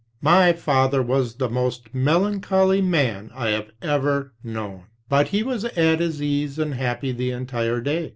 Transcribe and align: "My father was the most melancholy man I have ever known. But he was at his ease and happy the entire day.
"My 0.23 0.51
father 0.53 0.99
was 1.03 1.35
the 1.35 1.47
most 1.47 1.93
melancholy 1.93 2.81
man 2.81 3.29
I 3.35 3.49
have 3.49 3.69
ever 3.83 4.33
known. 4.43 4.85
But 5.09 5.27
he 5.27 5.43
was 5.43 5.63
at 5.63 5.99
his 5.99 6.23
ease 6.23 6.57
and 6.57 6.73
happy 6.73 7.11
the 7.11 7.29
entire 7.29 7.81
day. 7.81 8.09